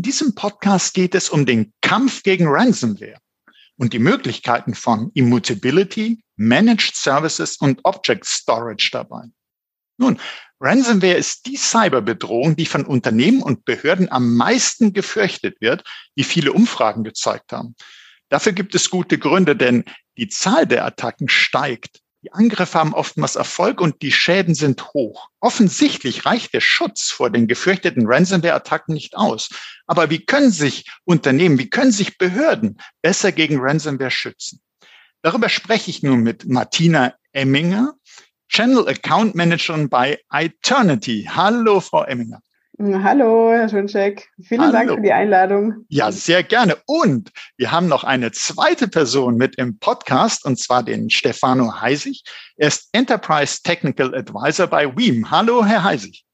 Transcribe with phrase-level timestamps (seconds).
[0.00, 3.18] In diesem Podcast geht es um den Kampf gegen Ransomware
[3.76, 9.24] und die Möglichkeiten von Immutability, Managed Services und Object Storage dabei.
[9.98, 10.18] Nun,
[10.58, 16.54] Ransomware ist die Cyberbedrohung, die von Unternehmen und Behörden am meisten gefürchtet wird, wie viele
[16.54, 17.76] Umfragen gezeigt haben.
[18.30, 19.84] Dafür gibt es gute Gründe, denn
[20.16, 22.00] die Zahl der Attacken steigt.
[22.22, 25.28] Die Angriffe haben oftmals Erfolg und die Schäden sind hoch.
[25.40, 29.48] Offensichtlich reicht der Schutz vor den gefürchteten Ransomware-Attacken nicht aus.
[29.86, 34.60] Aber wie können sich Unternehmen, wie können sich Behörden besser gegen Ransomware schützen?
[35.22, 37.94] Darüber spreche ich nun mit Martina Emminger,
[38.48, 41.26] Channel Account Managerin bei Eternity.
[41.30, 42.42] Hallo, Frau Emminger.
[42.82, 44.30] Hallo, Herr Schöncheck.
[44.42, 44.72] Vielen Hallo.
[44.72, 45.84] Dank für die Einladung.
[45.90, 46.78] Ja, sehr gerne.
[46.86, 52.22] Und wir haben noch eine zweite Person mit im Podcast, und zwar den Stefano Heisig.
[52.56, 55.30] Er ist Enterprise Technical Advisor bei Weem.
[55.30, 56.24] Hallo, Herr Heisig.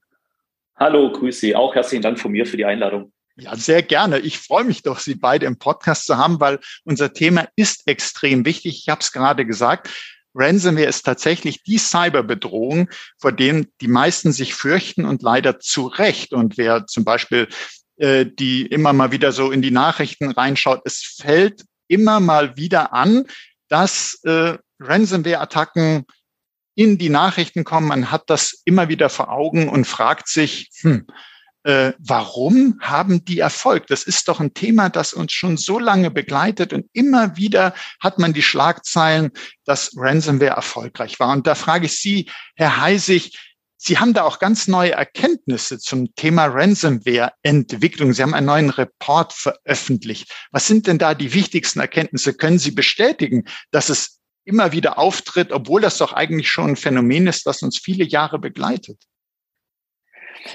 [0.77, 1.55] Hallo, grüße Sie.
[1.55, 3.11] Auch herzlichen Dank von mir für die Einladung.
[3.35, 4.19] Ja, sehr gerne.
[4.19, 8.45] Ich freue mich doch, Sie beide im Podcast zu haben, weil unser Thema ist extrem
[8.45, 8.83] wichtig.
[8.83, 9.89] Ich habe es gerade gesagt.
[10.37, 16.33] Ransomware ist tatsächlich die Cyberbedrohung, vor denen die meisten sich fürchten und leider zu Recht.
[16.33, 17.47] Und wer zum Beispiel
[17.97, 22.93] äh, die immer mal wieder so in die Nachrichten reinschaut, es fällt immer mal wieder
[22.93, 23.25] an,
[23.69, 26.05] dass äh, Ransomware-Attacken
[26.75, 27.87] in die Nachrichten kommen.
[27.87, 31.07] Man hat das immer wieder vor Augen und fragt sich, hm,
[31.67, 33.87] äh, warum haben die Erfolg?
[33.87, 38.19] Das ist doch ein Thema, das uns schon so lange begleitet und immer wieder hat
[38.19, 39.31] man die Schlagzeilen,
[39.65, 41.33] dass Ransomware erfolgreich war.
[41.33, 43.37] Und da frage ich Sie, Herr Heisig,
[43.75, 48.13] Sie haben da auch ganz neue Erkenntnisse zum Thema Ransomware-Entwicklung.
[48.13, 50.31] Sie haben einen neuen Report veröffentlicht.
[50.51, 52.33] Was sind denn da die wichtigsten Erkenntnisse?
[52.33, 57.27] Können Sie bestätigen, dass es immer wieder auftritt, obwohl das doch eigentlich schon ein Phänomen
[57.27, 59.03] ist, das uns viele Jahre begleitet?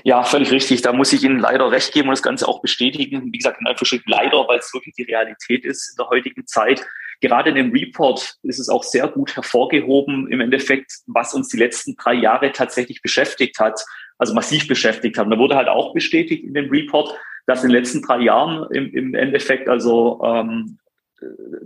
[0.04, 0.82] Ja, völlig richtig.
[0.82, 3.32] Da muss ich Ihnen leider recht geben und das Ganze auch bestätigen.
[3.32, 6.84] Wie gesagt, in Anführungsstrichen leider, weil es wirklich die Realität ist in der heutigen Zeit.
[7.20, 11.56] Gerade in dem Report ist es auch sehr gut hervorgehoben, im Endeffekt, was uns die
[11.56, 13.80] letzten drei Jahre tatsächlich beschäftigt hat,
[14.18, 15.30] also massiv beschäftigt hat.
[15.30, 17.14] Da wurde halt auch bestätigt in dem Report,
[17.46, 20.78] dass in den letzten drei Jahren im, im Endeffekt, also ähm,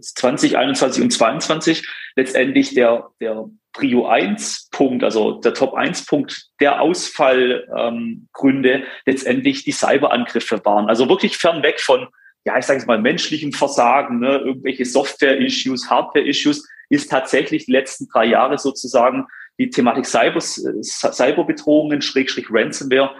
[0.00, 1.86] 2021 und 22
[2.16, 9.64] letztendlich der, der Prio 1 Punkt, also der Top 1 Punkt der Ausfallgründe ähm, letztendlich
[9.64, 10.88] die Cyberangriffe waren.
[10.88, 12.08] Also wirklich fernweg von,
[12.44, 18.08] ja, ich sage es mal, menschlichem Versagen, ne, irgendwelche Software-Issues, Hardware-Issues, ist tatsächlich die letzten
[18.08, 19.26] drei Jahre sozusagen
[19.58, 23.14] die Thematik Cyber, Cyberbedrohungen, Schrägstrich Ransomware,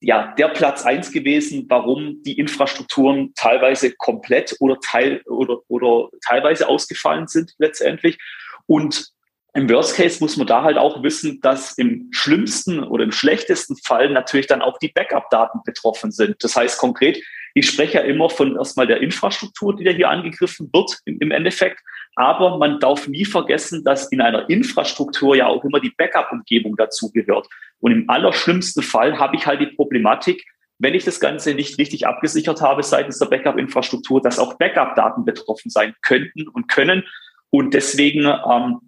[0.00, 6.68] ja, der Platz eins gewesen, warum die Infrastrukturen teilweise komplett oder teil oder, oder teilweise
[6.68, 8.18] ausgefallen sind letztendlich.
[8.66, 9.10] Und
[9.54, 13.76] im Worst Case muss man da halt auch wissen, dass im schlimmsten oder im schlechtesten
[13.78, 16.36] Fall natürlich dann auch die Backup-Daten betroffen sind.
[16.44, 17.18] Das heißt konkret,
[17.56, 21.80] ich spreche ja immer von erstmal der Infrastruktur, die da hier angegriffen wird im Endeffekt.
[22.14, 27.48] Aber man darf nie vergessen, dass in einer Infrastruktur ja auch immer die Backup-Umgebung dazugehört.
[27.80, 30.44] Und im allerschlimmsten Fall habe ich halt die Problematik,
[30.78, 35.70] wenn ich das Ganze nicht richtig abgesichert habe seitens der Backup-Infrastruktur, dass auch Backup-Daten betroffen
[35.70, 37.04] sein könnten und können.
[37.48, 38.80] Und deswegen ähm,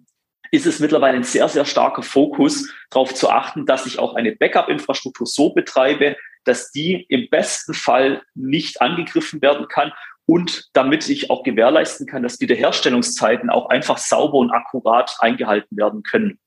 [0.51, 4.35] ist es mittlerweile ein sehr, sehr starker Fokus, darauf zu achten, dass ich auch eine
[4.35, 9.91] Backup-Infrastruktur so betreibe, dass die im besten Fall nicht angegriffen werden kann
[10.25, 16.03] und damit ich auch gewährleisten kann, dass Wiederherstellungszeiten auch einfach sauber und akkurat eingehalten werden
[16.03, 16.39] können.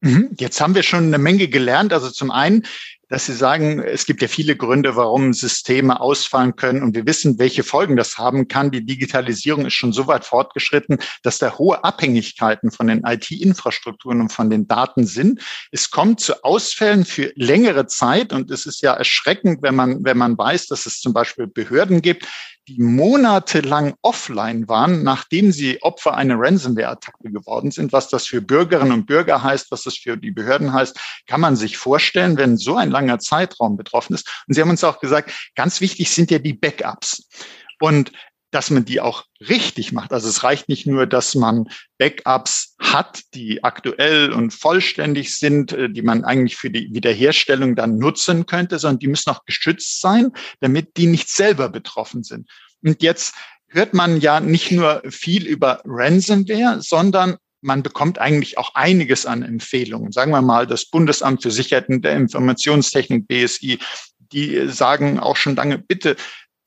[0.00, 0.30] Mhm.
[0.38, 1.92] Jetzt haben wir schon eine Menge gelernt.
[1.92, 2.64] Also zum einen
[3.08, 7.38] dass Sie sagen, es gibt ja viele Gründe, warum Systeme ausfallen können und wir wissen,
[7.38, 8.70] welche Folgen das haben kann.
[8.70, 14.32] Die Digitalisierung ist schon so weit fortgeschritten, dass da hohe Abhängigkeiten von den IT-Infrastrukturen und
[14.32, 15.40] von den Daten sind.
[15.70, 20.18] Es kommt zu Ausfällen für längere Zeit und es ist ja erschreckend, wenn man, wenn
[20.18, 22.26] man weiß, dass es zum Beispiel Behörden gibt,
[22.68, 27.92] die monatelang offline waren, nachdem sie Opfer einer Ransomware-Attacke geworden sind.
[27.92, 31.54] Was das für Bürgerinnen und Bürger heißt, was das für die Behörden heißt, kann man
[31.54, 34.44] sich vorstellen, wenn so ein langer Zeitraum betroffen ist.
[34.48, 37.28] Und Sie haben uns auch gesagt, ganz wichtig sind ja die Backups.
[37.78, 38.10] Und
[38.50, 40.12] dass man die auch richtig macht.
[40.12, 45.90] Also es reicht nicht nur, dass man Backups hat, die aktuell und vollständig sind, äh,
[45.90, 50.32] die man eigentlich für die Wiederherstellung dann nutzen könnte, sondern die müssen auch geschützt sein,
[50.60, 52.48] damit die nicht selber betroffen sind.
[52.82, 53.34] Und jetzt
[53.68, 59.42] hört man ja nicht nur viel über Ransomware, sondern man bekommt eigentlich auch einiges an
[59.42, 60.12] Empfehlungen.
[60.12, 63.78] Sagen wir mal, das Bundesamt für Sicherheit der Informationstechnik, BSI,
[64.18, 66.16] die sagen auch schon lange, bitte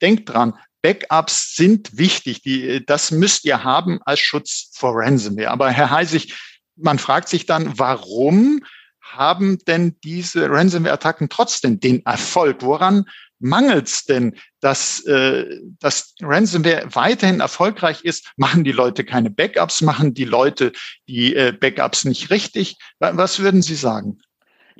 [0.02, 2.42] denkt dran, Backups sind wichtig.
[2.42, 5.50] Die, das müsst ihr haben als Schutz vor Ransomware.
[5.50, 6.34] Aber Herr Heisig,
[6.76, 8.62] man fragt sich dann, warum
[9.00, 12.58] haben denn diese Ransomware-Attacken trotzdem den Erfolg?
[12.60, 13.04] Woran
[13.40, 18.30] mangelt es denn, dass, äh, dass Ransomware weiterhin erfolgreich ist?
[18.36, 19.82] Machen die Leute keine Backups?
[19.82, 20.72] Machen die Leute
[21.08, 22.76] die äh, Backups nicht richtig?
[22.98, 24.20] Was würden Sie sagen?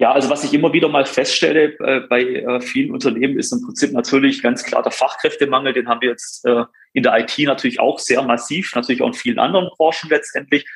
[0.00, 3.60] Ja, also was ich immer wieder mal feststelle äh, bei äh, vielen Unternehmen ist im
[3.60, 5.74] Prinzip natürlich ganz klar der Fachkräftemangel.
[5.74, 6.64] Den haben wir jetzt äh,
[6.94, 10.66] in der IT natürlich auch sehr massiv, natürlich auch in vielen anderen Branchen letztendlich.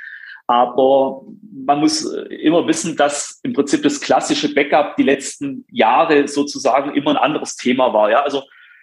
[0.46, 1.22] Aber
[1.64, 6.94] man muss äh, immer wissen, dass im Prinzip das klassische Backup die letzten Jahre sozusagen
[6.94, 8.10] immer ein anderes Thema war.
[8.10, 8.42] Ja, also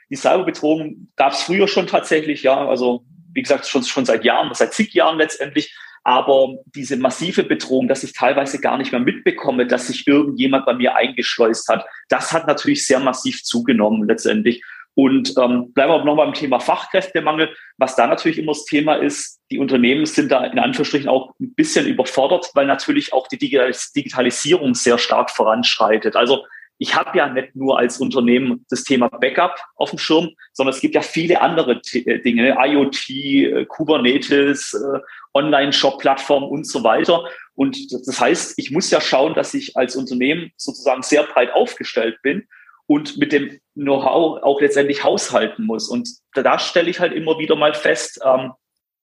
[0.10, 2.42] die Cyberbedrohung gab es früher schon tatsächlich.
[2.42, 5.78] Ja, also wie gesagt schon schon seit Jahren, seit zig Jahren letztendlich.
[6.04, 10.74] Aber diese massive Bedrohung, dass ich teilweise gar nicht mehr mitbekomme, dass sich irgendjemand bei
[10.74, 14.64] mir eingeschleust hat, das hat natürlich sehr massiv zugenommen letztendlich.
[14.94, 17.56] Und ähm, bleiben wir nochmal beim Thema Fachkräftemangel.
[17.78, 21.54] Was da natürlich immer das Thema ist, die Unternehmen sind da in Anführungsstrichen auch ein
[21.54, 26.16] bisschen überfordert, weil natürlich auch die Digitalisierung sehr stark voranschreitet.
[26.16, 26.46] Also
[26.82, 30.82] ich habe ja nicht nur als Unternehmen das Thema Backup auf dem Schirm, sondern es
[30.82, 35.00] gibt ja viele andere äh, Dinge, IoT, äh, Kubernetes, äh,
[35.36, 37.24] Online-Shop-Plattformen und so weiter.
[37.54, 42.20] Und das heißt, ich muss ja schauen, dass ich als Unternehmen sozusagen sehr breit aufgestellt
[42.24, 42.48] bin
[42.88, 45.88] und mit dem Know-how auch letztendlich haushalten muss.
[45.88, 48.54] Und da stelle ich halt immer wieder mal fest, ähm,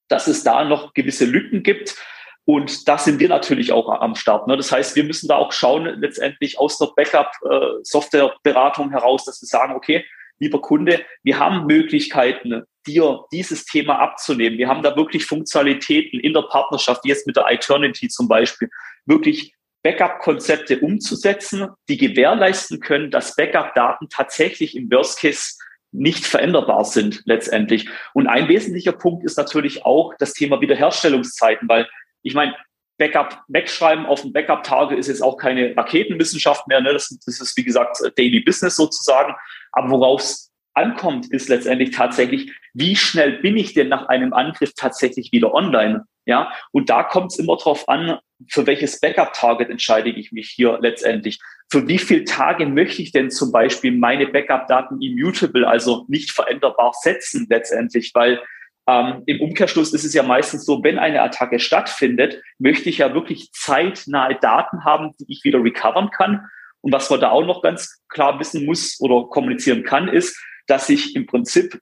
[0.09, 1.95] dass es da noch gewisse Lücken gibt.
[2.49, 4.47] Und da sind wir natürlich auch am Start.
[4.47, 4.57] Ne?
[4.57, 9.75] Das heißt, wir müssen da auch schauen, letztendlich aus der Backup-Software-Beratung heraus, dass wir sagen,
[9.75, 10.07] okay,
[10.39, 14.57] lieber Kunde, wir haben Möglichkeiten, dir dieses Thema abzunehmen.
[14.57, 18.71] Wir haben da wirklich Funktionalitäten in der Partnerschaft, jetzt mit der Eternity zum Beispiel,
[19.05, 25.53] wirklich Backup-Konzepte umzusetzen, die gewährleisten können, dass Backup-Daten tatsächlich im Worst Case
[25.93, 27.91] nicht veränderbar sind letztendlich.
[28.15, 31.87] Und ein wesentlicher Punkt ist natürlich auch das Thema Wiederherstellungszeiten, weil
[32.23, 32.55] ich meine,
[32.99, 36.81] Backup wegschreiben auf dem Backup-Tage ist jetzt auch keine Raketenwissenschaft mehr.
[36.81, 36.93] Ne?
[36.93, 39.35] Das, das, ist, wie gesagt, Daily Business sozusagen.
[39.73, 44.73] Aber worauf es ankommt, ist letztendlich tatsächlich, wie schnell bin ich denn nach einem Angriff
[44.75, 46.05] tatsächlich wieder online?
[46.27, 48.19] Ja, und da kommt es immer darauf an,
[48.49, 51.41] für welches Backup-Target entscheide ich mich hier letztendlich.
[51.71, 56.93] Für wie viele Tage möchte ich denn zum Beispiel meine Backup-Daten immutable, also nicht veränderbar
[57.01, 58.41] setzen letztendlich, weil
[58.89, 63.13] ähm, im Umkehrschluss ist es ja meistens so, wenn eine Attacke stattfindet, möchte ich ja
[63.13, 66.47] wirklich zeitnahe Daten haben, die ich wieder recovern kann.
[66.81, 70.89] Und was man da auch noch ganz klar wissen muss oder kommunizieren kann, ist, dass
[70.89, 71.79] ich im Prinzip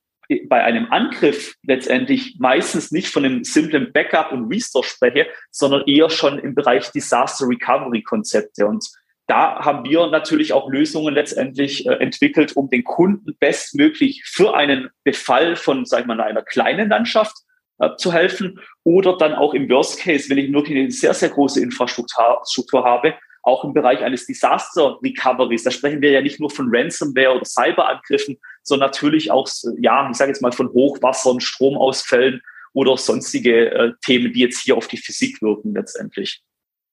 [0.48, 6.10] bei einem Angriff letztendlich meistens nicht von einem simplen Backup und Restore spreche, sondern eher
[6.10, 8.66] schon im Bereich Disaster Recovery Konzepte.
[8.66, 8.84] Und
[9.26, 14.90] da haben wir natürlich auch Lösungen letztendlich äh, entwickelt, um den Kunden bestmöglich für einen
[15.04, 17.36] Befall von, sag ich mal, einer kleinen Landschaft
[17.78, 21.30] äh, zu helfen oder dann auch im Worst Case, wenn ich wirklich eine sehr, sehr
[21.30, 25.64] große Infrastruktur habe, auch im Bereich eines Disaster Recoveries.
[25.64, 30.16] Da sprechen wir ja nicht nur von Ransomware oder Cyberangriffen, sondern natürlich auch, ja, ich
[30.16, 32.42] sage jetzt mal von Hochwassern, Stromausfällen
[32.72, 36.42] oder sonstige äh, Themen, die jetzt hier auf die Physik wirken letztendlich.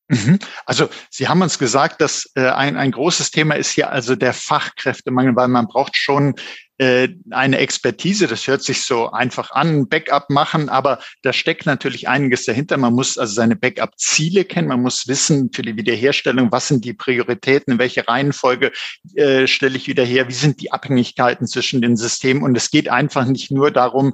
[0.08, 0.40] Mhm.
[0.66, 4.34] Also Sie haben uns gesagt, dass äh, ein, ein großes Thema ist hier also der
[4.34, 6.36] Fachkräftemangel, weil man braucht schon
[6.80, 8.28] äh, eine Expertise.
[8.28, 12.78] Das hört sich so einfach an, Backup machen, aber da steckt natürlich einiges dahinter.
[12.78, 16.94] Man muss also seine Backup-Ziele kennen, man muss wissen für die Wiederherstellung, was sind die
[16.94, 18.72] Prioritäten, in welche Reihenfolge
[19.16, 22.44] äh, stelle ich wieder her, wie sind die Abhängigkeiten zwischen den Systemen.
[22.44, 24.14] Und es geht einfach nicht nur darum,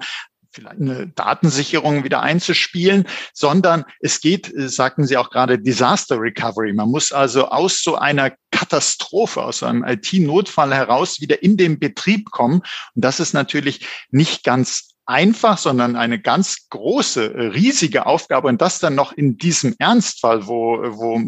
[0.59, 6.73] vielleicht eine Datensicherung wieder einzuspielen, sondern es geht, äh, sagten Sie auch gerade, Disaster Recovery.
[6.73, 12.31] Man muss also aus so einer Katastrophe, aus einem IT-Notfall heraus wieder in den Betrieb
[12.31, 12.61] kommen.
[12.95, 18.61] Und das ist natürlich nicht ganz einfach, sondern eine ganz große, äh, riesige Aufgabe und
[18.61, 21.19] das dann noch in diesem Ernstfall, wo, wo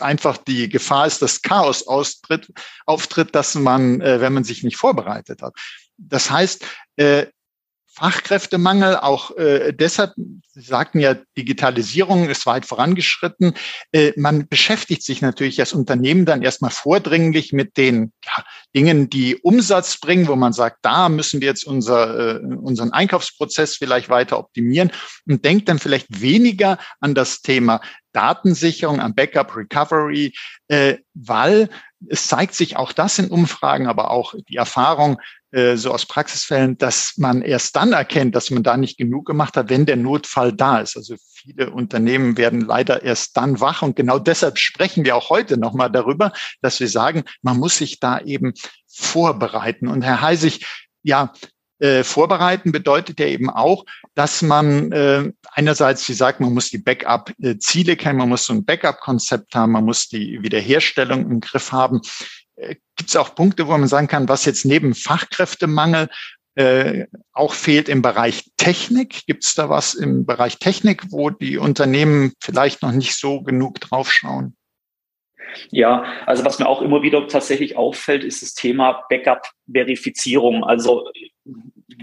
[0.00, 2.52] einfach die Gefahr ist, dass Chaos austritt,
[2.86, 5.54] auftritt, dass man, äh, wenn man sich nicht vorbereitet hat.
[5.98, 6.64] Das heißt,
[8.00, 13.52] Fachkräftemangel, auch äh, deshalb, Sie sagten ja, Digitalisierung ist weit vorangeschritten.
[13.92, 18.42] Äh, man beschäftigt sich natürlich als Unternehmen dann erstmal vordringlich mit den ja,
[18.74, 23.76] Dingen, die Umsatz bringen, wo man sagt, da müssen wir jetzt unser, äh, unseren Einkaufsprozess
[23.76, 24.92] vielleicht weiter optimieren
[25.28, 30.32] und denkt dann vielleicht weniger an das Thema Datensicherung, an Backup Recovery,
[30.68, 31.68] äh, weil
[32.08, 35.20] es zeigt sich auch das in Umfragen, aber auch die Erfahrung,
[35.52, 39.56] äh, so aus Praxisfällen, dass man erst dann erkennt, dass man da nicht genug gemacht
[39.56, 40.96] hat, wenn der Notfall da ist.
[40.96, 43.82] Also viele Unternehmen werden leider erst dann wach.
[43.82, 47.98] Und genau deshalb sprechen wir auch heute nochmal darüber, dass wir sagen, man muss sich
[47.98, 48.54] da eben
[48.86, 49.88] vorbereiten.
[49.88, 50.66] Und Herr Heisig,
[51.02, 51.32] ja,
[51.80, 56.78] äh, vorbereiten bedeutet ja eben auch, dass man äh, einerseits, wie sagt, man muss die
[56.78, 62.02] Backup-Ziele kennen, man muss so ein Backup-Konzept haben, man muss die Wiederherstellung im Griff haben.
[62.96, 66.08] Gibt es auch Punkte, wo man sagen kann, was jetzt neben Fachkräftemangel
[66.54, 69.26] äh, auch fehlt im Bereich Technik?
[69.26, 73.80] Gibt es da was im Bereich Technik, wo die Unternehmen vielleicht noch nicht so genug
[73.80, 74.56] draufschauen?
[75.70, 80.64] Ja, also was mir auch immer wieder tatsächlich auffällt, ist das Thema Backup-Verifizierung.
[80.64, 81.08] Also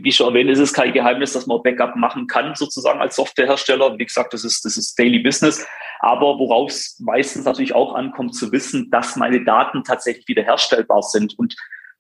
[0.01, 3.97] wie schon erwähnt, ist es kein Geheimnis, dass man Backup machen kann, sozusagen als Softwarehersteller.
[3.97, 5.65] Wie gesagt, das ist, das ist Daily Business.
[5.99, 11.37] Aber worauf es meistens natürlich auch ankommt, zu wissen, dass meine Daten tatsächlich wiederherstellbar sind.
[11.37, 11.55] Und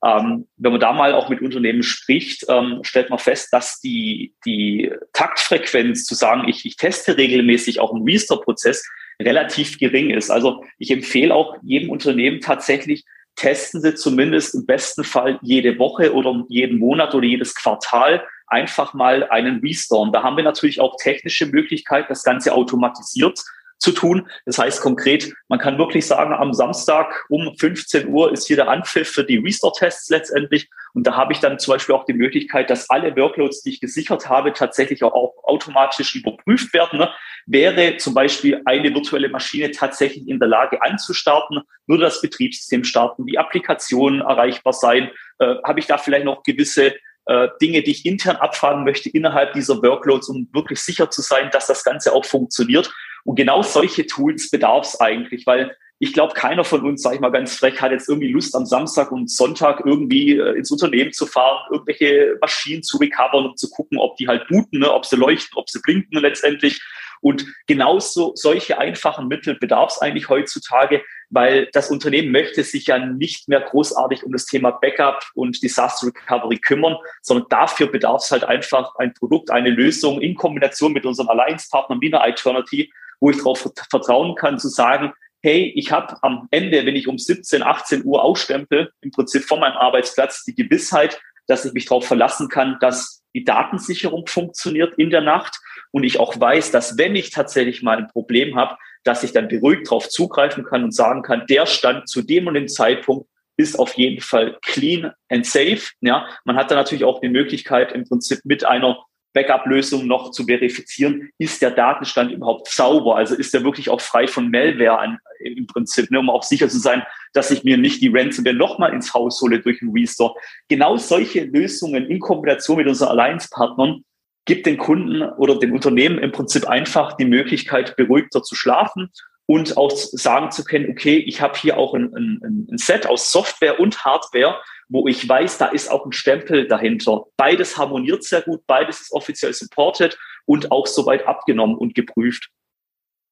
[0.05, 4.35] ähm, wenn man da mal auch mit Unternehmen spricht, ähm, stellt man fest, dass die,
[4.45, 8.87] die Taktfrequenz zu sagen, ich, ich teste regelmäßig auch einen Restore-Prozess,
[9.19, 10.29] relativ gering ist.
[10.29, 16.13] Also ich empfehle auch jedem Unternehmen tatsächlich, testen Sie zumindest im besten Fall jede Woche
[16.13, 20.11] oder jeden Monat oder jedes Quartal einfach mal einen Restore.
[20.11, 23.39] Da haben wir natürlich auch technische Möglichkeiten, das Ganze automatisiert
[23.79, 24.27] zu tun.
[24.45, 28.69] Das heißt konkret, man kann wirklich sagen, am Samstag um 15 Uhr ist hier der
[28.69, 30.69] Anpfiff für die Restore-Tests letztendlich.
[30.93, 33.79] Und da habe ich dann zum Beispiel auch die Möglichkeit, dass alle Workloads, die ich
[33.79, 36.99] gesichert habe, tatsächlich auch automatisch überprüft werden.
[36.99, 37.09] Ne?
[37.45, 43.25] Wäre zum Beispiel eine virtuelle Maschine tatsächlich in der Lage anzustarten, würde das Betriebssystem starten,
[43.25, 46.95] die Applikationen erreichbar sein, äh, habe ich da vielleicht noch gewisse
[47.27, 51.49] äh, Dinge, die ich intern abfragen möchte innerhalb dieser Workloads, um wirklich sicher zu sein,
[51.51, 52.89] dass das Ganze auch funktioniert.
[53.27, 57.21] Und genau solche Tools bedarf es eigentlich, weil ich glaube, keiner von uns, sage ich
[57.21, 61.11] mal ganz frech, hat jetzt irgendwie Lust, am Samstag und Sonntag irgendwie äh, ins Unternehmen
[61.11, 65.05] zu fahren, irgendwelche Maschinen zu recovern, um zu gucken, ob die halt booten, ne, ob
[65.05, 66.81] sie leuchten, ob sie blinken letztendlich.
[67.19, 72.97] Und genauso solche einfachen Mittel bedarf es eigentlich heutzutage, weil das Unternehmen möchte sich ja
[72.97, 78.31] nicht mehr großartig um das Thema Backup und Disaster Recovery kümmern, sondern dafür bedarf es
[78.31, 83.37] halt einfach ein Produkt, eine Lösung in Kombination mit unserem Alliance-Partner Mina Eternity, wo ich
[83.37, 88.05] darauf vertrauen kann, zu sagen, hey, ich habe am Ende, wenn ich um 17, 18
[88.05, 92.77] Uhr ausstempel, im Prinzip von meinem Arbeitsplatz die Gewissheit, dass ich mich darauf verlassen kann,
[92.81, 95.59] dass die Datensicherung funktioniert in der Nacht
[95.91, 99.47] und ich auch weiß, dass wenn ich tatsächlich mal ein Problem habe, dass ich dann
[99.47, 103.79] beruhigt darauf zugreifen kann und sagen kann, der Stand zu dem und dem Zeitpunkt ist
[103.79, 105.81] auf jeden Fall clean and safe.
[106.01, 109.03] Ja, man hat dann natürlich auch die Möglichkeit, im Prinzip mit einer
[109.37, 113.17] Backup-Lösung noch zu verifizieren, ist der Datenstand überhaupt sauber?
[113.17, 116.67] Also ist der wirklich auch frei von Malware an, im Prinzip, ne, um auch sicher
[116.69, 117.03] zu sein,
[117.33, 120.33] dass ich mir nicht die Ransomware nochmal ins Haus hole durch einen Restore.
[120.69, 124.03] Genau solche Lösungen in Kombination mit unseren Alliance-Partnern
[124.45, 129.11] gibt den Kunden oder dem Unternehmen im Prinzip einfach die Möglichkeit, beruhigter zu schlafen
[129.47, 133.31] und auch sagen zu können, okay, ich habe hier auch ein, ein, ein Set aus
[133.31, 137.23] Software und Hardware, wo ich weiß, da ist auch ein Stempel dahinter.
[137.37, 142.49] Beides harmoniert sehr gut, beides ist offiziell supported und auch soweit abgenommen und geprüft.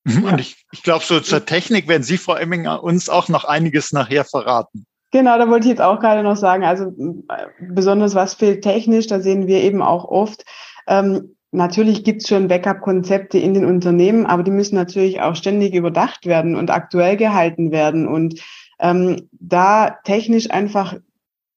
[0.05, 3.43] Mhm, und ich, ich glaube, so zur Technik werden Sie, Frau Emminger, uns auch noch
[3.43, 4.85] einiges nachher verraten.
[5.11, 6.93] Genau, da wollte ich jetzt auch gerade noch sagen, also
[7.59, 10.45] besonders was fehlt technisch, da sehen wir eben auch oft,
[10.87, 15.73] ähm, natürlich gibt es schon Backup-Konzepte in den Unternehmen, aber die müssen natürlich auch ständig
[15.73, 18.07] überdacht werden und aktuell gehalten werden.
[18.07, 18.41] Und
[18.79, 20.95] ähm, da technisch einfach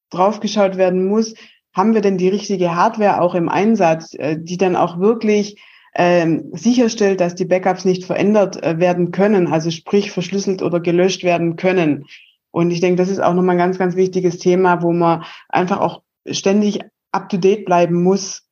[0.09, 1.33] draufgeschaut werden muss,
[1.73, 5.61] haben wir denn die richtige Hardware auch im Einsatz, äh, die dann auch wirklich
[5.95, 11.23] ähm, sicherstellt, dass die Backups nicht verändert äh, werden können, also sprich verschlüsselt oder gelöscht
[11.23, 12.05] werden können.
[12.51, 15.79] Und ich denke, das ist auch nochmal ein ganz, ganz wichtiges Thema, wo man einfach
[15.79, 18.43] auch ständig up-to-date bleiben muss.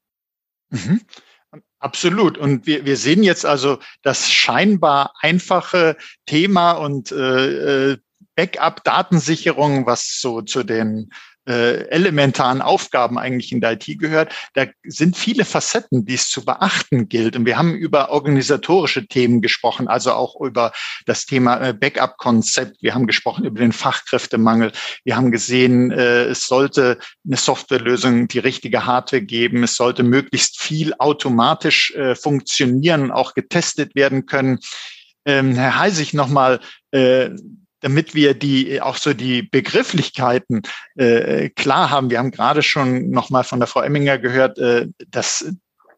[0.70, 1.02] Mhm.
[1.80, 2.38] Absolut.
[2.38, 7.98] Und wir, wir sehen jetzt also das scheinbar einfache Thema und äh, äh
[8.36, 11.10] Backup-Datensicherung, was so zu den
[11.48, 14.34] äh, elementaren Aufgaben eigentlich in der IT gehört.
[14.54, 17.36] Da sind viele Facetten, die es zu beachten gilt.
[17.36, 20.74] Und wir haben über organisatorische Themen gesprochen, also auch über
[21.06, 22.82] das Thema äh, Backup-Konzept.
[22.82, 24.72] Wir haben gesprochen über den Fachkräftemangel.
[25.04, 29.64] Wir haben gesehen, äh, es sollte eine Softwarelösung, die richtige Hardware geben.
[29.64, 34.60] Es sollte möglichst viel automatisch äh, funktionieren, auch getestet werden können.
[35.26, 36.60] Ähm, Herr Heisig, nochmal
[36.92, 37.30] äh,
[37.82, 40.62] damit wir die auch so die Begrifflichkeiten
[40.96, 42.10] äh, klar haben.
[42.10, 45.46] Wir haben gerade schon noch mal von der Frau Emminger gehört, äh, dass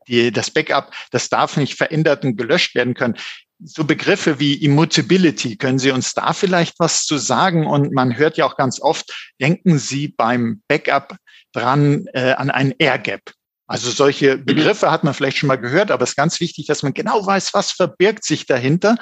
[0.07, 3.15] die, das Backup, das darf nicht verändert und gelöscht werden können.
[3.61, 7.67] So Begriffe wie Immutability, können Sie uns da vielleicht was zu sagen?
[7.67, 11.17] Und man hört ja auch ganz oft, denken Sie beim Backup
[11.51, 13.33] dran äh, an einen Air Gap.
[13.67, 14.45] Also solche mhm.
[14.45, 17.25] Begriffe hat man vielleicht schon mal gehört, aber es ist ganz wichtig, dass man genau
[17.25, 18.97] weiß, was verbirgt sich dahinter,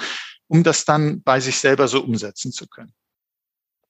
[0.48, 2.92] um das dann bei sich selber so umsetzen zu können.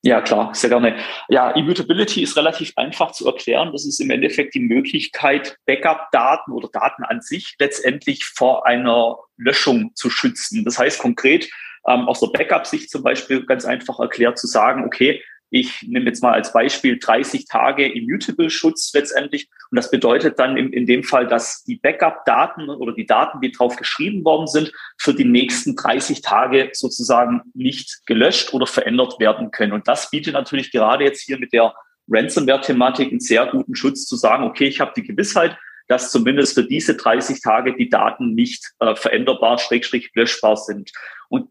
[0.02, 0.96] Ja, klar, sehr gerne.
[1.28, 3.72] Ja, Immutability ist relativ einfach zu erklären.
[3.72, 9.90] Das ist im Endeffekt die Möglichkeit, Backup-Daten oder Daten an sich letztendlich vor einer Löschung
[9.96, 10.64] zu schützen.
[10.64, 11.50] Das heißt konkret,
[11.88, 16.22] ähm, aus der Backup-Sicht zum Beispiel ganz einfach erklärt zu sagen, okay, ich nehme jetzt
[16.22, 19.48] mal als Beispiel 30 Tage Immutable-Schutz letztendlich.
[19.70, 23.52] Und das bedeutet dann in, in dem Fall, dass die Backup-Daten oder die Daten, die
[23.52, 29.50] drauf geschrieben worden sind, für die nächsten 30 Tage sozusagen nicht gelöscht oder verändert werden
[29.50, 29.72] können.
[29.72, 31.74] Und das bietet natürlich gerade jetzt hier mit der
[32.08, 35.56] Ransomware-Thematik einen sehr guten Schutz zu sagen, okay, ich habe die Gewissheit,
[35.88, 40.92] dass zumindest für diese 30 Tage die Daten nicht äh, veränderbar, schrägstrich löschbar sind.
[41.30, 41.48] Und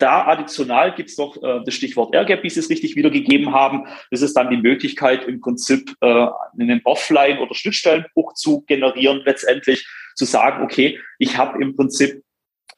[0.00, 3.86] da additional gibt es noch äh, das Stichwort Airgap, wie Sie es richtig wiedergegeben haben.
[4.10, 6.26] Das ist dann die Möglichkeit, im Prinzip äh,
[6.58, 12.22] einen Offline- oder Schnittstellenbruch zu generieren, letztendlich zu sagen, okay, ich habe im Prinzip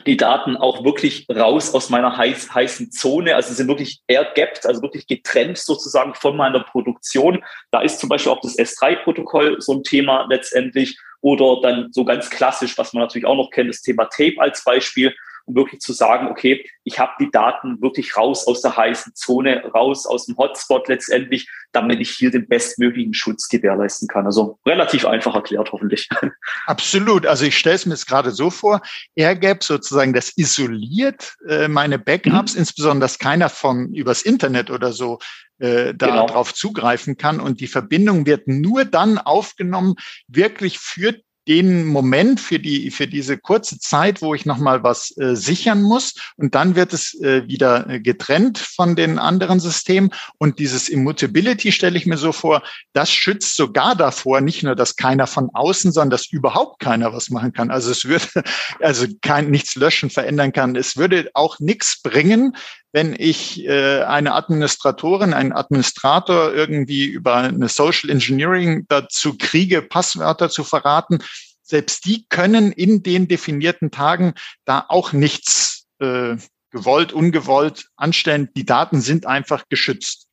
[0.07, 4.83] die Daten auch wirklich raus aus meiner heiß, heißen Zone, also sind wirklich airgapped, also
[4.83, 7.45] wirklich getrennt sozusagen von meiner Produktion.
[7.71, 12.31] Da ist zum Beispiel auch das S3-Protokoll so ein Thema letztendlich oder dann so ganz
[12.31, 15.15] klassisch, was man natürlich auch noch kennt, das Thema Tape als Beispiel
[15.47, 19.65] um wirklich zu sagen, okay, ich habe die Daten wirklich raus aus der heißen Zone,
[19.75, 24.27] raus aus dem Hotspot letztendlich, damit ich hier den bestmöglichen Schutz gewährleisten kann.
[24.27, 26.09] Also relativ einfach erklärt, hoffentlich.
[26.67, 27.27] Absolut.
[27.27, 28.81] Also ich stelle es mir jetzt gerade so vor,
[29.15, 32.61] AirGap sozusagen, das isoliert äh, meine Backups, mhm.
[32.61, 35.19] insbesondere, dass keiner von übers Internet oder so
[35.59, 36.57] äh, darauf genau.
[36.57, 37.41] zugreifen kann.
[37.41, 39.95] Und die Verbindung wird nur dann aufgenommen,
[40.27, 41.15] wirklich für
[41.49, 45.83] den Moment für die für diese kurze Zeit, wo ich noch mal was äh, sichern
[45.83, 50.89] muss und dann wird es äh, wieder äh, getrennt von den anderen Systemen und dieses
[50.89, 55.51] Immutability stelle ich mir so vor, das schützt sogar davor, nicht nur, dass keiner von
[55.53, 57.71] außen, sondern dass überhaupt keiner was machen kann.
[57.71, 58.27] Also es würde
[58.81, 60.77] also kein nichts löschen, verändern kann.
[60.77, 62.57] Es würde auch nichts bringen,
[62.93, 70.51] wenn ich äh, eine Administratorin, einen Administrator irgendwie über eine Social Engineering dazu kriege, Passwörter
[70.51, 71.19] zu verraten,
[71.63, 76.37] selbst die können in den definierten Tagen da auch nichts äh,
[76.71, 78.51] gewollt, ungewollt anstellen.
[78.57, 80.27] Die Daten sind einfach geschützt.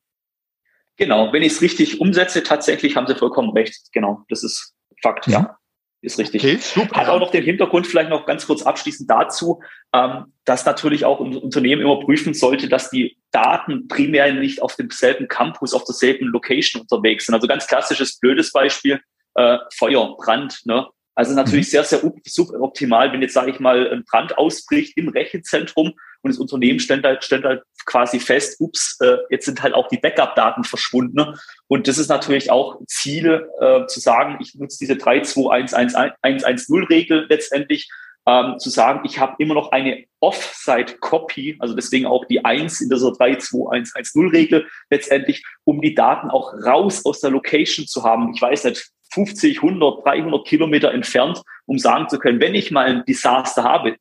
[0.96, 3.88] Genau, wenn ich es richtig umsetze, tatsächlich haben Sie vollkommen recht.
[3.92, 5.32] Genau, das ist Fakt, mhm.
[5.32, 5.59] ja.
[6.02, 6.42] Ist richtig.
[6.42, 6.96] Okay, super.
[6.96, 9.60] Hat auch noch den Hintergrund vielleicht noch ganz kurz abschließend dazu,
[9.92, 14.76] ähm, dass natürlich auch ein Unternehmen immer prüfen sollte, dass die Daten primär nicht auf
[14.76, 17.34] demselben Campus, auf derselben Location unterwegs sind.
[17.34, 19.00] Also ganz klassisches, blödes Beispiel,
[19.34, 20.60] äh, Feuer, Brand.
[20.64, 20.86] Ne?
[21.20, 21.70] Also natürlich mhm.
[21.70, 26.38] sehr, sehr suboptimal, wenn jetzt, sage ich mal, ein Brand ausbricht im Rechenzentrum und das
[26.38, 30.64] Unternehmen stellt halt, stellt halt quasi fest, ups, äh, jetzt sind halt auch die Backup-Daten
[30.64, 31.16] verschwunden.
[31.16, 31.38] Ne?
[31.68, 37.90] Und das ist natürlich auch Ziele, äh, zu sagen, ich nutze diese 3211110-Regel letztendlich,
[38.26, 42.88] ähm, zu sagen, ich habe immer noch eine Offsite-Copy, also deswegen auch die 1 in
[42.88, 48.32] dieser 32110-Regel letztendlich, um die Daten auch raus aus der Location zu haben.
[48.34, 52.86] Ich weiß nicht, 50, 100, 300 Kilometer entfernt, um sagen zu können, wenn ich mal
[52.86, 53.96] ein Desaster habe,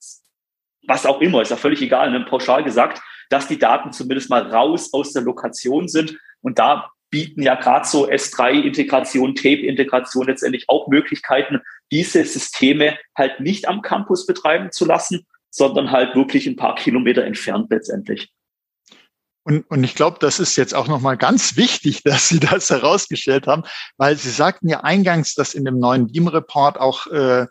[0.88, 4.42] was auch immer, ist ja völlig egal, ne, pauschal gesagt, dass die Daten zumindest mal
[4.42, 6.18] raus aus der Lokation sind.
[6.42, 13.68] Und da bieten ja gerade so S3-Integration, Tape-Integration letztendlich auch Möglichkeiten, diese Systeme halt nicht
[13.68, 18.32] am Campus betreiben zu lassen, sondern halt wirklich ein paar Kilometer entfernt letztendlich.
[19.44, 23.48] Und, und ich glaube, das ist jetzt auch nochmal ganz wichtig, dass Sie das herausgestellt
[23.48, 23.64] haben,
[23.98, 27.48] weil Sie sagten ja eingangs, dass in dem neuen Beam-Report auch äh,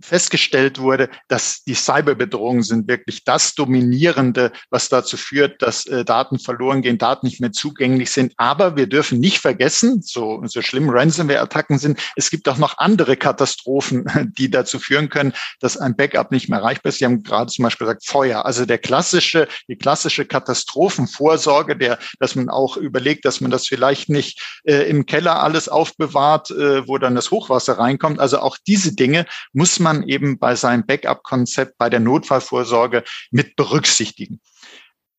[0.00, 6.38] festgestellt wurde, dass die Cyberbedrohungen sind wirklich das Dominierende, was dazu führt, dass äh, Daten
[6.38, 8.32] verloren gehen, Daten nicht mehr zugänglich sind.
[8.36, 13.16] Aber wir dürfen nicht vergessen, so, so schlimm Ransomware-Attacken sind, es gibt auch noch andere
[13.16, 14.04] Katastrophen,
[14.38, 16.98] die dazu führen können, dass ein Backup nicht mehr erreichbar ist.
[16.98, 18.44] Sie haben gerade zum Beispiel gesagt, Feuer.
[18.46, 24.08] Also der klassische, die klassische Katastrophenvorsorge, der, dass man auch überlegt, dass man das vielleicht
[24.08, 28.20] nicht äh, im Keller alles aufbewahrt, äh, wo dann das Hochwasser reinkommt.
[28.20, 33.56] Also auch diese Dinge muss man man eben bei seinem Backup-Konzept, bei der Notfallvorsorge mit
[33.56, 34.40] berücksichtigen.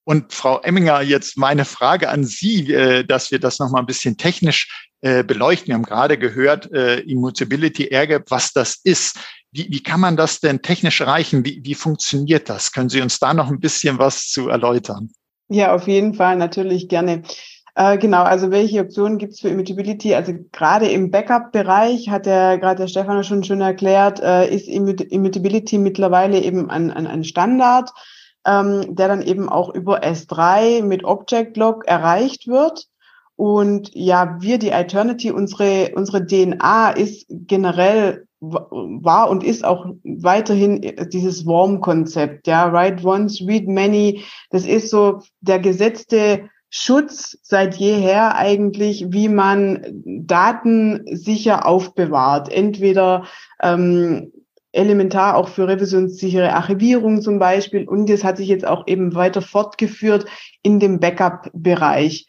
[0.03, 4.17] Und Frau Emminger, jetzt meine Frage an Sie, äh, dass wir das nochmal ein bisschen
[4.17, 5.67] technisch äh, beleuchten.
[5.67, 9.17] Wir haben gerade gehört, äh, Immutability Airgap, was das ist.
[9.51, 11.45] Wie, wie kann man das denn technisch erreichen?
[11.45, 12.71] Wie, wie funktioniert das?
[12.71, 15.11] Können Sie uns da noch ein bisschen was zu erläutern?
[15.49, 17.23] Ja, auf jeden Fall, natürlich gerne.
[17.75, 20.13] Äh, genau, also welche Optionen gibt es für Immutability?
[20.13, 25.77] Also gerade im Backup-Bereich hat der gerade der Stefan schon schon erklärt, äh, ist Immutability
[25.77, 27.91] mittlerweile eben ein, ein, ein Standard,
[28.45, 32.87] ähm, der dann eben auch über S3 mit Object Log erreicht wird.
[33.37, 40.81] Und ja, wir, die Eternity, unsere, unsere DNA ist generell war und ist auch weiterhin
[41.11, 44.23] dieses Warm-Konzept, ja, write once, read many.
[44.49, 52.49] Das ist so der gesetzte Schutz seit jeher eigentlich, wie man Daten sicher aufbewahrt.
[52.49, 53.25] Entweder
[53.61, 54.31] ähm,
[54.71, 57.87] elementar auch für revisionssichere Archivierung zum Beispiel.
[57.87, 60.25] Und das hat sich jetzt auch eben weiter fortgeführt
[60.63, 62.25] in dem Backup-Bereich.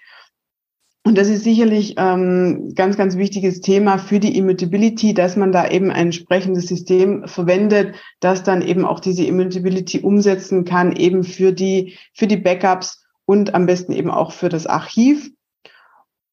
[1.05, 5.68] Und das ist sicherlich ähm, ganz, ganz wichtiges Thema für die Immutability, dass man da
[5.68, 11.52] eben ein entsprechendes System verwendet, das dann eben auch diese Immutability umsetzen kann, eben für
[11.52, 15.30] die, für die Backups und am besten eben auch für das Archiv.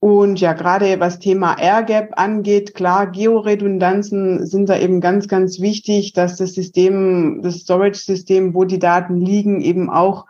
[0.01, 6.13] Und ja, gerade was Thema AirGap angeht, klar, Georedundanzen sind da eben ganz, ganz wichtig,
[6.13, 10.25] dass das System, das Storage-System, wo die Daten liegen, eben auch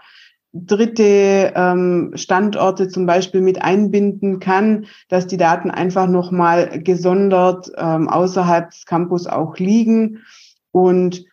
[0.54, 8.10] dritte ähm, Standorte zum Beispiel mit einbinden kann, dass die Daten einfach nochmal gesondert ähm,
[8.10, 10.24] außerhalb des Campus auch liegen.
[10.72, 11.26] Und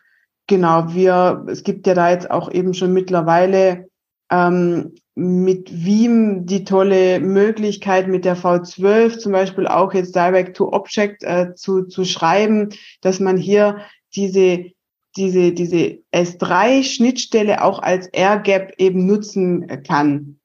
[0.45, 3.87] genau, wir, es gibt ja da jetzt auch eben schon mittlerweile
[4.31, 10.71] ähm, mit Veeam die tolle Möglichkeit, mit der V12 zum Beispiel auch jetzt Direct to
[10.71, 12.69] Object äh, zu, zu schreiben,
[13.01, 13.77] dass man hier
[14.15, 14.71] diese
[15.15, 20.39] diese, diese S3-Schnittstelle auch als AirGap eben nutzen kann,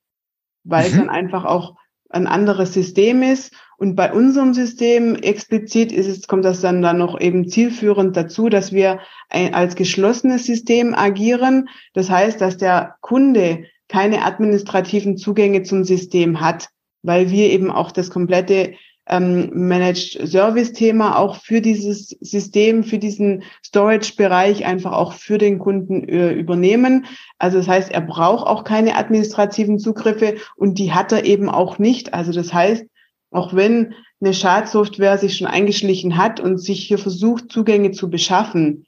[0.64, 0.90] weil mhm.
[0.90, 1.76] es dann einfach auch
[2.08, 3.54] ein anderes System ist.
[3.76, 8.48] Und bei unserem System explizit ist es, kommt das dann dann noch eben zielführend dazu,
[8.48, 11.68] dass wir ein, als geschlossenes System agieren.
[11.92, 16.68] Das heißt, dass der Kunde keine administrativen Zugänge zum System hat,
[17.02, 18.72] weil wir eben auch das komplette
[19.06, 25.36] ähm, Managed Service Thema auch für dieses System, für diesen Storage Bereich einfach auch für
[25.36, 27.04] den Kunden äh, übernehmen.
[27.38, 31.78] Also das heißt, er braucht auch keine administrativen Zugriffe und die hat er eben auch
[31.78, 32.14] nicht.
[32.14, 32.86] Also das heißt,
[33.30, 38.86] auch wenn eine Schadsoftware sich schon eingeschlichen hat und sich hier versucht, Zugänge zu beschaffen,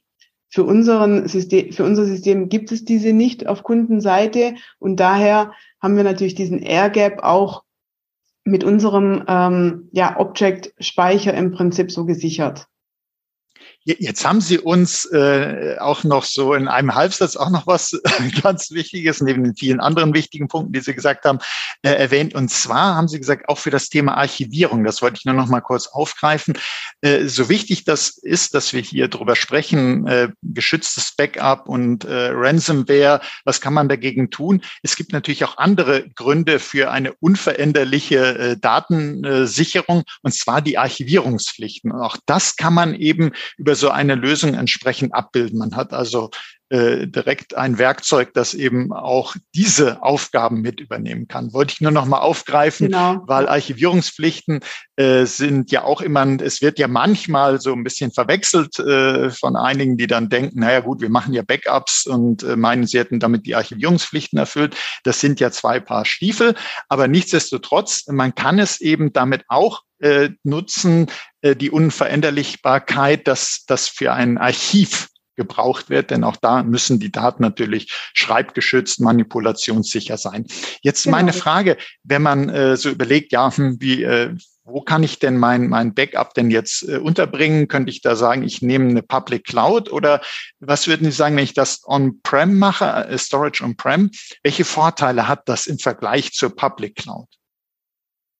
[0.49, 5.97] für, unseren System, für unser System gibt es diese nicht auf Kundenseite und daher haben
[5.97, 7.63] wir natürlich diesen Air Gap auch
[8.43, 12.67] mit unserem ähm, ja, Object-Speicher im Prinzip so gesichert.
[13.87, 17.95] Jetzt haben Sie uns äh, auch noch so in einem Halbsatz auch noch was
[18.41, 21.37] ganz Wichtiges, neben den vielen anderen wichtigen Punkten, die Sie gesagt haben,
[21.83, 22.33] äh, erwähnt.
[22.33, 25.45] Und zwar haben Sie gesagt, auch für das Thema Archivierung, das wollte ich nur noch
[25.45, 26.57] mal kurz aufgreifen.
[27.01, 32.29] Äh, so wichtig das ist, dass wir hier drüber sprechen, äh, geschütztes Backup und äh,
[32.31, 34.63] Ransomware, was kann man dagegen tun?
[34.81, 41.91] Es gibt natürlich auch andere Gründe für eine unveränderliche äh, Datensicherung, und zwar die Archivierungspflichten.
[41.91, 45.59] Und auch das kann man eben über so eine Lösung entsprechend abbilden.
[45.59, 46.31] Man hat also
[46.69, 51.53] äh, direkt ein Werkzeug, das eben auch diese Aufgaben mit übernehmen kann.
[51.53, 53.21] Wollte ich nur noch mal aufgreifen, genau.
[53.27, 54.61] weil Archivierungspflichten
[54.95, 59.55] äh, sind ja auch immer, es wird ja manchmal so ein bisschen verwechselt äh, von
[59.55, 63.19] einigen, die dann denken, naja gut, wir machen ja Backups und äh, meinen, sie hätten
[63.19, 64.75] damit die Archivierungspflichten erfüllt.
[65.03, 66.55] Das sind ja zwei Paar Stiefel,
[66.89, 71.07] aber nichtsdestotrotz, man kann es eben damit auch äh, nutzen,
[71.41, 77.11] äh, die Unveränderlichbarkeit, dass das für ein Archiv gebraucht wird, denn auch da müssen die
[77.11, 80.45] Daten natürlich schreibgeschützt, manipulationssicher sein.
[80.81, 81.17] Jetzt genau.
[81.17, 85.37] meine Frage, wenn man äh, so überlegt, ja, hm, wie, äh, wo kann ich denn
[85.37, 87.67] mein, mein Backup denn jetzt äh, unterbringen?
[87.67, 90.21] Könnte ich da sagen, ich nehme eine Public Cloud oder
[90.59, 94.09] was würden Sie sagen, wenn ich das on-prem mache, äh, Storage on-prem?
[94.41, 97.27] Welche Vorteile hat das im Vergleich zur Public Cloud?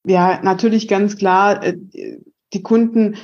[0.06, 1.64] Ja, natürlich ganz klar.
[1.64, 1.78] Äh,
[2.54, 3.16] die Kunden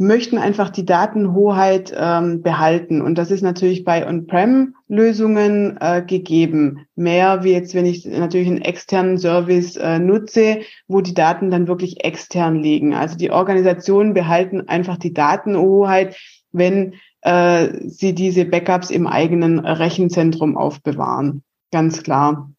[0.00, 3.02] möchten einfach die Datenhoheit ähm, behalten.
[3.02, 6.86] Und das ist natürlich bei On-Prem-Lösungen äh, gegeben.
[6.94, 11.66] Mehr wie jetzt, wenn ich natürlich einen externen Service äh, nutze, wo die Daten dann
[11.66, 12.94] wirklich extern liegen.
[12.94, 16.16] Also die Organisationen behalten einfach die Datenhoheit,
[16.52, 21.42] wenn äh, sie diese Backups im eigenen Rechenzentrum aufbewahren.
[21.72, 22.50] Ganz klar.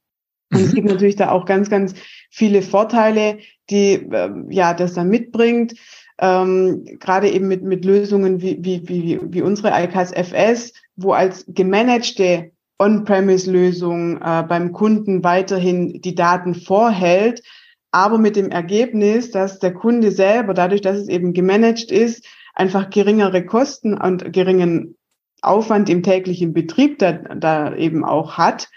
[0.51, 0.75] Und es mhm.
[0.75, 1.93] gibt natürlich da auch ganz, ganz
[2.29, 3.37] viele Vorteile,
[3.69, 5.73] die äh, ja das dann mitbringt
[6.21, 11.45] ähm, gerade eben mit, mit Lösungen wie, wie, wie, wie unsere ICAS FS, wo als
[11.47, 17.41] gemanagte On-Premise-Lösung äh, beim Kunden weiterhin die Daten vorhält,
[17.91, 22.89] aber mit dem Ergebnis, dass der Kunde selber, dadurch, dass es eben gemanagt ist, einfach
[22.89, 24.95] geringere Kosten und geringen
[25.41, 28.67] Aufwand im täglichen Betrieb da, da eben auch hat.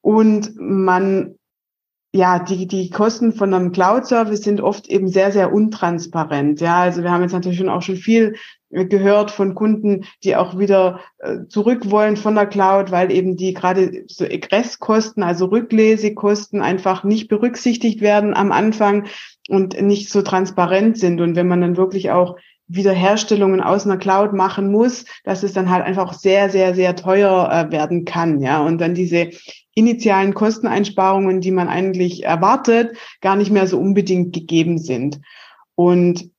[0.00, 1.35] Und man
[2.16, 6.60] ja, die, die Kosten von einem Cloud-Service sind oft eben sehr, sehr untransparent.
[6.60, 8.36] Ja, also wir haben jetzt natürlich schon auch schon viel
[8.70, 13.54] gehört von Kunden, die auch wieder äh, zurück wollen von der Cloud, weil eben die
[13.54, 19.06] gerade so Egresskosten, also Rücklesekosten einfach nicht berücksichtigt werden am Anfang.
[19.48, 21.20] und nicht so transparent sind.
[21.20, 22.36] Und wenn man dann wirklich auch
[22.68, 27.48] Wiederherstellungen aus einer Cloud machen muss, dass es dann halt einfach sehr, sehr, sehr teuer
[27.50, 28.60] äh, werden kann, ja.
[28.60, 29.30] Und dann diese
[29.76, 35.20] initialen Kosteneinsparungen, die man eigentlich erwartet, gar nicht mehr so unbedingt gegeben sind.
[35.74, 36.30] Und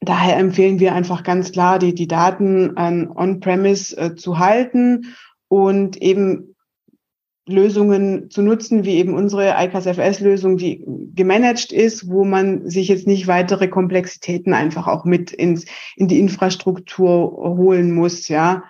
[0.00, 5.16] daher empfehlen wir einfach ganz klar, die, die Daten On-Premise äh, zu halten
[5.48, 6.54] und eben
[7.48, 10.84] Lösungen zu nutzen, wie eben unsere ICAS-FS-Lösung, die
[11.14, 16.18] gemanagt ist, wo man sich jetzt nicht weitere Komplexitäten einfach auch mit ins, in die
[16.18, 18.64] Infrastruktur holen muss, ja.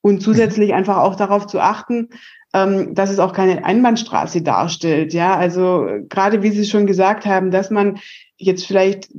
[0.00, 2.08] Und zusätzlich einfach auch darauf zu achten,
[2.52, 5.36] ähm, dass es auch keine Einbahnstraße darstellt, ja.
[5.36, 7.98] Also gerade wie Sie schon gesagt haben, dass man
[8.36, 9.10] jetzt vielleicht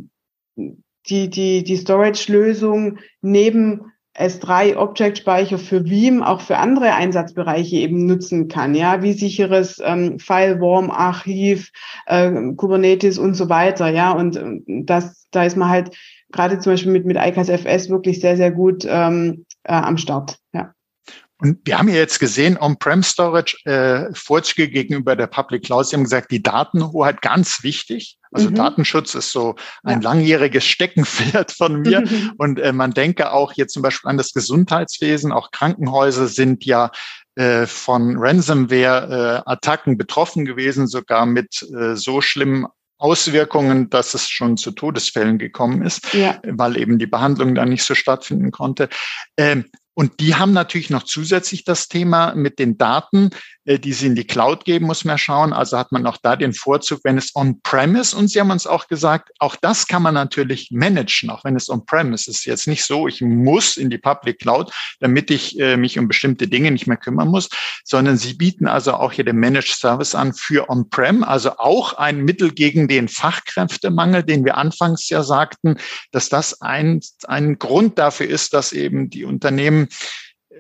[0.56, 8.50] die, die, die Storage-Lösung neben S3 Object-Speicher für Veeam auch für andere Einsatzbereiche eben nutzen
[8.50, 11.72] kann, ja, wie sicheres ähm, File-Warm-Archiv,
[12.08, 15.96] äh, Kubernetes und so weiter, ja, und ähm, das, da ist man halt
[16.32, 20.40] gerade zum Beispiel mit, mit ICAS FS wirklich sehr, sehr gut ähm, äh, am Start,
[20.54, 20.74] ja.
[21.42, 25.88] Und wir haben ja jetzt gesehen, On-Prem-Storage, äh, Vorzüge gegenüber der Public Cloud.
[25.88, 28.20] Sie haben gesagt, die Datenhoheit ganz wichtig.
[28.32, 28.56] Also mhm.
[28.56, 30.10] Datenschutz ist so ein ja.
[30.10, 32.04] langjähriges Steckenpferd von mir.
[32.38, 35.32] Und äh, man denke auch jetzt zum Beispiel an das Gesundheitswesen.
[35.32, 36.92] Auch Krankenhäuser sind ja
[37.34, 42.68] äh, von Ransomware-Attacken betroffen gewesen, sogar mit äh, so schlimmen
[43.00, 46.40] Auswirkungen, dass es schon zu Todesfällen gekommen ist, ja.
[46.44, 48.90] weil eben die Behandlung dann nicht so stattfinden konnte.
[49.38, 53.32] Ähm, und die haben natürlich noch zusätzlich das Thema mit den Daten,
[53.66, 55.52] äh, die sie in die Cloud geben, muss man schauen.
[55.52, 58.88] Also hat man auch da den Vorzug, wenn es on-premise, und Sie haben uns auch
[58.88, 62.46] gesagt, auch das kann man natürlich managen, auch wenn es on-premise ist.
[62.46, 66.48] Jetzt nicht so, ich muss in die Public Cloud, damit ich äh, mich um bestimmte
[66.48, 67.50] Dinge nicht mehr kümmern muss,
[67.84, 72.22] sondern Sie bieten also auch hier den Managed Service an für on-prem, also auch ein
[72.22, 75.76] Mittel gegen den Fachkräftemangel, den wir anfangs ja sagten,
[76.12, 79.81] dass das ein, ein Grund dafür ist, dass eben die Unternehmen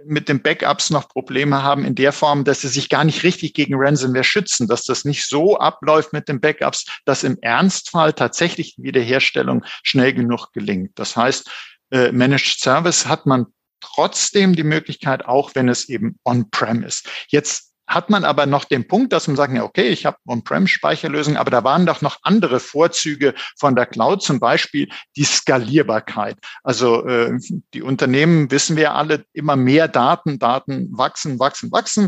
[0.06, 3.54] mit den Backups noch Probleme haben in der Form, dass sie sich gar nicht richtig
[3.54, 8.76] gegen Ransomware schützen, dass das nicht so abläuft mit den Backups, dass im Ernstfall tatsächlich
[8.76, 10.92] die Wiederherstellung schnell genug gelingt.
[10.96, 11.50] Das heißt,
[11.92, 13.48] äh, Managed Service hat man
[13.82, 17.10] trotzdem die Möglichkeit, auch wenn es eben on-prem ist.
[17.28, 21.38] Jetzt hat man aber noch den Punkt, dass man sagt, ja, okay, ich habe On-Prem-Speicherlösungen,
[21.38, 26.38] aber da waren doch noch andere Vorzüge von der Cloud, zum Beispiel die Skalierbarkeit.
[26.64, 27.38] Also äh,
[27.74, 32.08] die Unternehmen wissen wir alle immer mehr Daten, Daten wachsen, wachsen, wachsen.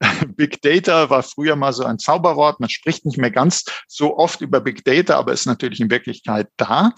[0.36, 2.60] Big Data war früher mal so ein Zauberwort.
[2.60, 6.48] Man spricht nicht mehr ganz so oft über Big Data, aber ist natürlich in Wirklichkeit
[6.56, 6.92] da.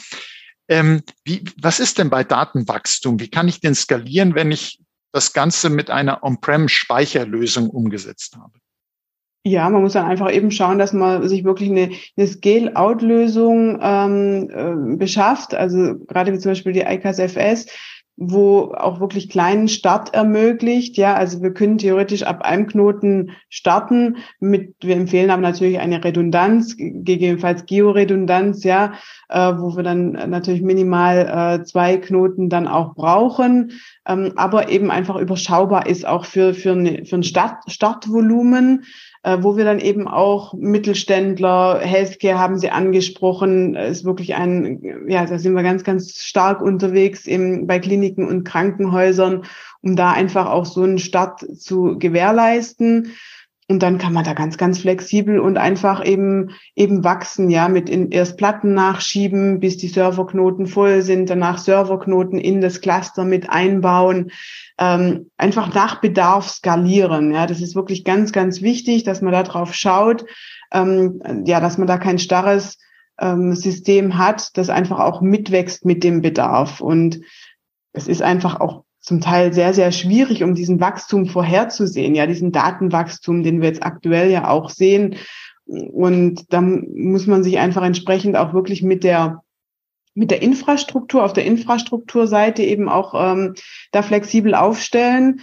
[0.68, 3.20] Ähm, wie, was ist denn bei Datenwachstum?
[3.20, 4.80] Wie kann ich denn skalieren, wenn ich
[5.12, 8.58] das Ganze mit einer On-Prem-Speicherlösung umgesetzt habe.
[9.44, 14.50] Ja, man muss dann einfach eben schauen, dass man sich wirklich eine, eine Scale-Out-Lösung ähm,
[14.50, 15.54] äh, beschafft.
[15.54, 17.66] Also gerade wie zum Beispiel die ICAS FS,
[18.20, 20.96] wo auch wirklich kleinen Start ermöglicht.
[20.96, 24.16] Ja, also wir können theoretisch ab einem Knoten starten.
[24.40, 28.94] Mit, wir empfehlen aber natürlich eine Redundanz, gegebenenfalls Georedundanz, ja,
[29.28, 33.72] äh, wo wir dann natürlich minimal äh, zwei Knoten dann auch brauchen,
[34.04, 38.84] ähm, aber eben einfach überschaubar ist auch für, für, eine, für ein Start, Startvolumen
[39.24, 45.38] wo wir dann eben auch Mittelständler, Healthcare haben Sie angesprochen, ist wirklich ein, ja, da
[45.38, 49.44] sind wir ganz, ganz stark unterwegs eben bei Kliniken und Krankenhäusern,
[49.82, 53.12] um da einfach auch so einen Start zu gewährleisten.
[53.70, 57.90] Und dann kann man da ganz, ganz flexibel und einfach eben, eben wachsen, ja, mit
[57.90, 63.50] in, erst Platten nachschieben, bis die Serverknoten voll sind, danach Serverknoten in das Cluster mit
[63.50, 64.30] einbauen,
[64.78, 67.46] ähm, einfach nach Bedarf skalieren, ja.
[67.46, 70.24] Das ist wirklich ganz, ganz wichtig, dass man da drauf schaut,
[70.72, 72.78] ähm, ja, dass man da kein starres
[73.20, 76.80] ähm, System hat, das einfach auch mitwächst mit dem Bedarf.
[76.80, 77.20] Und
[77.92, 82.52] es ist einfach auch zum Teil sehr, sehr schwierig, um diesen Wachstum vorherzusehen, ja, diesen
[82.52, 85.16] Datenwachstum, den wir jetzt aktuell ja auch sehen.
[85.64, 89.42] Und da muss man sich einfach entsprechend auch wirklich mit der
[90.14, 93.54] mit der Infrastruktur, auf der Infrastrukturseite eben auch ähm,
[93.92, 95.40] da flexibel aufstellen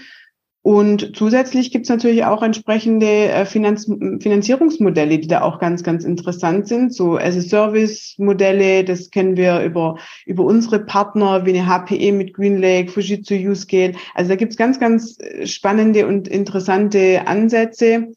[0.65, 6.04] und zusätzlich gibt es natürlich auch entsprechende äh, Finanz Finanzierungsmodelle, die da auch ganz, ganz
[6.04, 6.91] interessant sind.
[6.91, 13.36] So As-a-Service-Modelle, das kennen wir über, über unsere Partner wie eine HPE mit GreenLake, Fujitsu
[13.36, 13.93] Uscale.
[14.15, 18.08] Also da gibt es ganz, ganz äh, spannende und interessante Ansätze,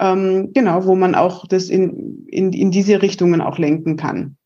[0.00, 4.36] ähm, genau, wo man auch das in, in, in diese Richtungen auch lenken kann.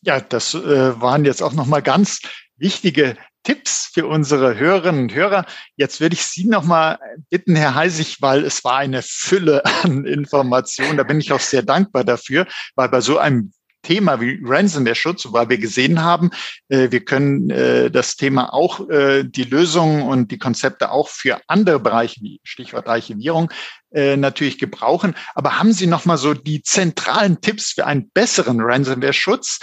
[0.00, 2.22] Ja, das äh, waren jetzt auch nochmal ganz
[2.56, 3.16] wichtige
[3.48, 5.46] Tipps für unsere Hörerinnen und Hörer.
[5.74, 6.98] Jetzt würde ich Sie nochmal
[7.30, 10.98] bitten, Herr Heisig, weil es war eine Fülle an Informationen.
[10.98, 15.48] Da bin ich auch sehr dankbar dafür, weil bei so einem Thema wie Ransomware-Schutz, weil
[15.48, 16.28] wir gesehen haben,
[16.68, 21.40] äh, wir können äh, das Thema auch, äh, die Lösungen und die Konzepte auch für
[21.46, 23.50] andere Bereiche, wie Stichwort Archivierung,
[23.90, 25.14] natürlich gebrauchen.
[25.34, 29.60] Aber haben Sie noch mal so die zentralen Tipps für einen besseren Ransomware-Schutz?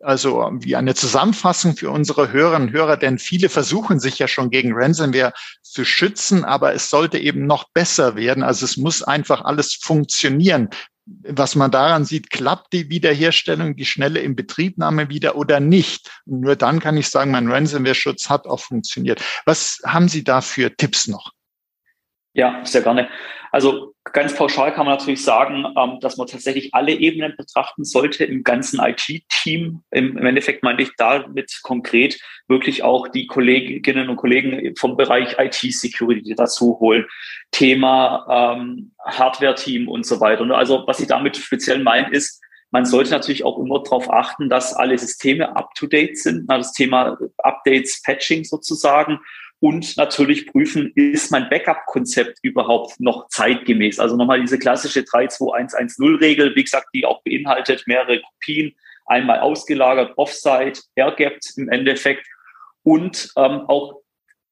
[0.00, 4.50] Also wie eine Zusammenfassung für unsere Hörerinnen und Hörer, denn viele versuchen sich ja schon
[4.50, 5.32] gegen Ransomware
[5.62, 8.42] zu schützen, aber es sollte eben noch besser werden.
[8.42, 10.70] Also es muss einfach alles funktionieren
[11.22, 16.10] was man daran sieht, klappt die Wiederherstellung, die schnelle Inbetriebnahme wieder oder nicht.
[16.26, 19.22] Und nur dann kann ich sagen, mein Ransomware-Schutz hat auch funktioniert.
[19.46, 21.32] Was haben Sie da für Tipps noch?
[22.34, 23.08] Ja, sehr gerne.
[23.50, 28.24] Also ganz pauschal kann man natürlich sagen, ähm, dass man tatsächlich alle Ebenen betrachten sollte
[28.24, 29.82] im ganzen IT-Team.
[29.90, 36.34] Im, Endeffekt meine ich damit konkret wirklich auch die Kolleginnen und Kollegen vom Bereich IT-Security
[36.34, 37.06] dazu holen.
[37.50, 40.44] Thema ähm, Hardware-Team und so weiter.
[40.54, 44.74] Also was ich damit speziell meine ist, man sollte natürlich auch immer darauf achten, dass
[44.74, 46.46] alle Systeme up-to-date sind.
[46.48, 49.18] Das Thema Updates, Patching sozusagen
[49.60, 53.98] und natürlich prüfen, ist mein Backup-Konzept überhaupt noch zeitgemäß?
[53.98, 58.74] Also nochmal diese klassische 32110-Regel, wie gesagt, die auch beinhaltet mehrere Kopien,
[59.06, 62.26] einmal ausgelagert, offsite, airgapped im Endeffekt
[62.82, 64.02] und ähm, auch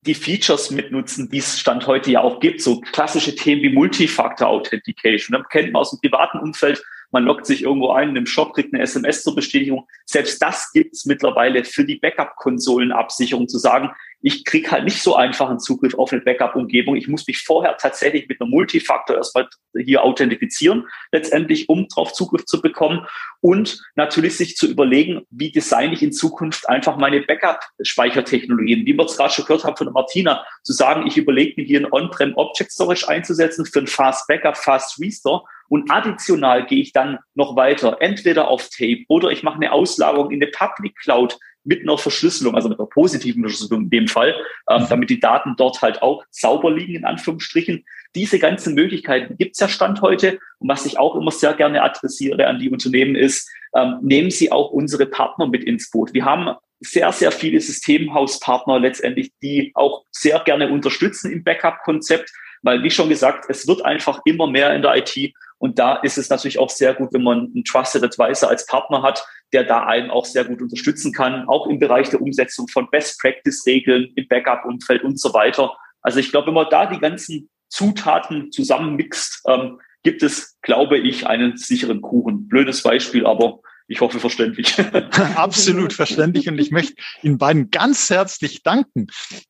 [0.02, 4.48] die Features mitnutzen, die es Stand heute ja auch gibt, so klassische Themen wie Multifactor
[4.48, 5.38] Authentication.
[5.38, 8.52] Das kennt man aus dem privaten Umfeld, man loggt sich irgendwo ein in einem Shop,
[8.52, 9.86] kriegt eine SMS zur Bestätigung.
[10.04, 13.90] Selbst das gibt es mittlerweile für die Backup-Konsolenabsicherung zu sagen,
[14.26, 16.96] ich kriege halt nicht so einfach einen Zugriff auf eine Backup-Umgebung.
[16.96, 22.44] Ich muss mich vorher tatsächlich mit einem Multifaktor erstmal hier authentifizieren, letztendlich, um darauf Zugriff
[22.44, 23.06] zu bekommen
[23.40, 29.04] und natürlich sich zu überlegen, wie designe ich in Zukunft einfach meine Backup-Speichertechnologien, wie wir
[29.04, 32.34] es gerade schon gehört haben von Martina, zu sagen, ich überlege mir hier ein On-Prem
[32.34, 37.54] Object Storage einzusetzen für ein Fast Backup, Fast Restore und additional gehe ich dann noch
[37.54, 41.98] weiter, entweder auf Tape oder ich mache eine Auslagerung in eine Public Cloud mit einer
[41.98, 44.34] Verschlüsselung, also mit einer positiven Verschlüsselung in dem Fall,
[44.70, 44.86] ähm, mhm.
[44.88, 47.84] damit die Daten dort halt auch sauber liegen, in Anführungsstrichen.
[48.14, 50.38] Diese ganzen Möglichkeiten gibt es ja Stand heute.
[50.58, 54.50] Und was ich auch immer sehr gerne adressiere an die Unternehmen ist, ähm, nehmen Sie
[54.50, 56.14] auch unsere Partner mit ins Boot.
[56.14, 62.30] Wir haben sehr, sehr viele Systemhauspartner letztendlich, die auch sehr gerne unterstützen im Backup-Konzept,
[62.62, 66.18] weil wie schon gesagt, es wird einfach immer mehr in der IT und da ist
[66.18, 69.86] es natürlich auch sehr gut, wenn man einen Trusted Advisor als Partner hat, der da
[69.86, 74.12] einen auch sehr gut unterstützen kann, auch im Bereich der Umsetzung von Best Practice Regeln
[74.16, 75.74] im Backup-Umfeld und so weiter.
[76.02, 81.26] Also ich glaube, wenn man da die ganzen Zutaten zusammenmixt, ähm, gibt es, glaube ich,
[81.26, 82.48] einen sicheren Kuchen.
[82.48, 84.78] Blödes Beispiel, aber ich hoffe verständlich.
[85.36, 86.48] Absolut verständlich.
[86.48, 89.06] Und ich möchte Ihnen beiden ganz herzlich danken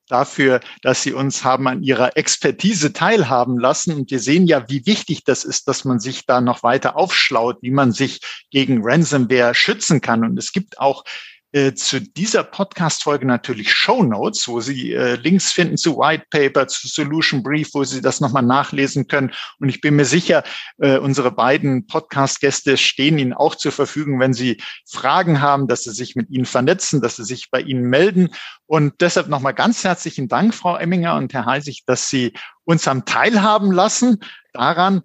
[0.08, 3.94] dafür, dass Sie uns haben an Ihrer Expertise teilhaben lassen.
[3.94, 7.58] Und wir sehen ja, wie wichtig das ist, dass man sich da noch weiter aufschlaut,
[7.62, 8.20] wie man sich
[8.50, 10.24] gegen Ransomware schützen kann.
[10.24, 11.04] Und es gibt auch
[11.52, 16.66] äh, zu dieser Podcast-Folge natürlich Show Notes, wo Sie äh, Links finden zu White Paper,
[16.66, 19.32] zu Solution Brief, wo Sie das nochmal nachlesen können.
[19.58, 20.42] Und ich bin mir sicher,
[20.78, 25.92] äh, unsere beiden Podcast-Gäste stehen Ihnen auch zur Verfügung, wenn Sie Fragen haben, dass Sie
[25.92, 28.30] sich mit Ihnen vernetzen, dass Sie sich bei Ihnen melden.
[28.66, 32.32] Und deshalb nochmal ganz herzlichen Dank, Frau Emminger und Herr Heisig, dass Sie
[32.64, 34.18] uns haben teilhaben lassen
[34.52, 35.02] daran,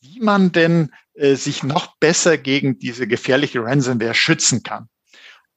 [0.00, 4.88] wie man denn äh, sich noch besser gegen diese gefährliche Ransomware schützen kann.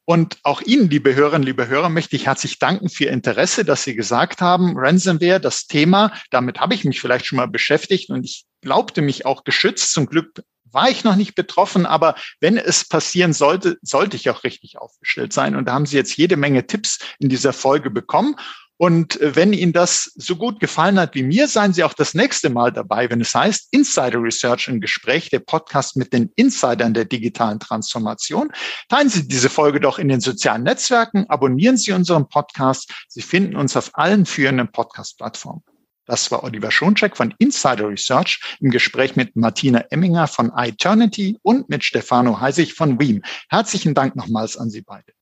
[0.06, 3.84] Und auch Ihnen, liebe Hörerinnen, liebe Hörer, möchte ich herzlich danken für Ihr Interesse, dass
[3.84, 8.24] Sie gesagt haben, Ransomware, das Thema, damit habe ich mich vielleicht schon mal beschäftigt und
[8.24, 9.92] ich glaubte mich auch geschützt.
[9.92, 10.42] Zum Glück
[10.74, 15.32] war ich noch nicht betroffen, aber wenn es passieren sollte, sollte ich auch richtig aufgestellt
[15.32, 15.56] sein.
[15.56, 18.36] Und da haben Sie jetzt jede Menge Tipps in dieser Folge bekommen.
[18.76, 22.14] Und äh, wenn Ihnen das so gut gefallen hat wie mir, seien Sie auch das
[22.14, 26.94] nächste Mal dabei, wenn es heißt Insider Research im Gespräch, der Podcast mit den Insidern
[26.94, 28.50] der digitalen Transformation.
[28.88, 32.92] Teilen Sie diese Folge doch in den sozialen Netzwerken, abonnieren Sie unseren Podcast.
[33.08, 35.62] Sie finden uns auf allen führenden Podcast-Plattformen.
[36.06, 41.70] Das war Oliver Schoncheck von Insider Research im Gespräch mit Martina Emminger von iEternity und
[41.70, 43.22] mit Stefano Heisig von Weem.
[43.48, 45.12] Herzlichen Dank nochmals an Sie beide.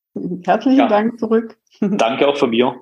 [0.45, 0.89] Herzlichen ja.
[0.89, 1.57] Dank zurück.
[1.81, 2.75] Danke auch von mir.